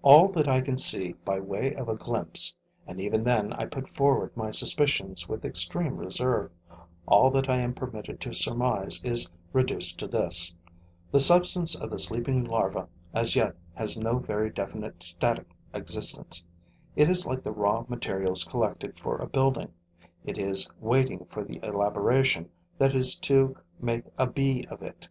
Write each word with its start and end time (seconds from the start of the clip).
All 0.00 0.28
that 0.28 0.48
I 0.48 0.62
can 0.62 0.78
see 0.78 1.12
by 1.26 1.38
way 1.38 1.74
of 1.74 1.90
a 1.90 1.94
glimpse 1.94 2.54
and 2.86 2.98
even 2.98 3.22
then 3.22 3.52
I 3.52 3.66
put 3.66 3.86
forward 3.86 4.34
my 4.34 4.50
suspicions 4.50 5.28
with 5.28 5.44
extreme 5.44 5.98
reserve 5.98 6.50
all 7.06 7.30
that 7.32 7.50
I 7.50 7.58
am 7.58 7.74
permitted 7.74 8.18
to 8.22 8.32
surmise 8.32 9.04
is 9.04 9.30
reduced 9.52 9.98
to 9.98 10.06
this: 10.06 10.54
the 11.12 11.20
substance 11.20 11.78
of 11.78 11.90
the 11.90 11.98
sleeping 11.98 12.44
larva 12.44 12.88
as 13.12 13.36
yet 13.36 13.56
has 13.74 13.98
no 13.98 14.18
very 14.18 14.48
definite 14.48 15.02
static 15.02 15.54
existence; 15.74 16.42
it 16.96 17.10
is 17.10 17.26
like 17.26 17.42
the 17.44 17.52
raw 17.52 17.84
materials 17.88 18.44
collected 18.44 18.98
for 18.98 19.18
a 19.18 19.26
building; 19.28 19.70
it 20.24 20.38
is 20.38 20.66
waiting 20.80 21.26
for 21.26 21.44
the 21.44 21.60
elaboration 21.62 22.48
that 22.78 22.96
is 22.96 23.16
to 23.16 23.54
make 23.78 24.04
a 24.16 24.26
bee 24.26 24.64
of 24.70 24.80
it. 24.82 25.10